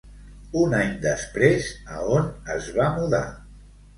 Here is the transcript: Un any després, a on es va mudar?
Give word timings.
Un 0.61 0.71
any 0.77 0.93
després, 1.03 1.69
a 1.97 2.01
on 2.15 2.25
es 2.55 2.73
va 2.79 2.91
mudar? 2.97 3.23